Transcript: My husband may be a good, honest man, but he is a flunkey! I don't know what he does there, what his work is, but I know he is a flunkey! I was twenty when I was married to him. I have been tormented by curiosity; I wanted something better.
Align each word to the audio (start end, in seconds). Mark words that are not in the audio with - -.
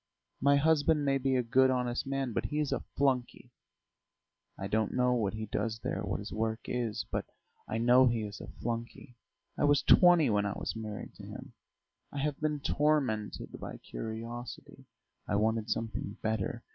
My 0.41 0.55
husband 0.55 1.05
may 1.05 1.19
be 1.19 1.35
a 1.35 1.43
good, 1.43 1.69
honest 1.69 2.07
man, 2.07 2.33
but 2.33 2.45
he 2.45 2.57
is 2.57 2.71
a 2.71 2.83
flunkey! 2.97 3.51
I 4.57 4.65
don't 4.65 4.95
know 4.95 5.13
what 5.13 5.35
he 5.35 5.45
does 5.45 5.77
there, 5.83 6.01
what 6.01 6.17
his 6.17 6.31
work 6.33 6.61
is, 6.65 7.05
but 7.11 7.23
I 7.67 7.77
know 7.77 8.07
he 8.07 8.23
is 8.23 8.41
a 8.41 8.47
flunkey! 8.47 9.13
I 9.59 9.63
was 9.65 9.83
twenty 9.83 10.31
when 10.31 10.47
I 10.47 10.53
was 10.53 10.75
married 10.75 11.13
to 11.17 11.25
him. 11.27 11.53
I 12.11 12.17
have 12.17 12.39
been 12.41 12.61
tormented 12.61 13.59
by 13.59 13.77
curiosity; 13.77 14.87
I 15.27 15.35
wanted 15.35 15.69
something 15.69 16.17
better. 16.23 16.63